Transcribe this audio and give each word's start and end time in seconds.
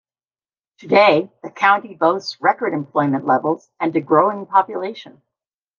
Today, 0.79 1.31
the 1.43 1.51
county 1.51 1.93
boasts 1.93 2.41
record 2.41 2.73
employment 2.73 3.27
levels 3.27 3.69
and 3.79 3.95
a 3.95 4.01
growing 4.01 4.47
population. 4.47 5.21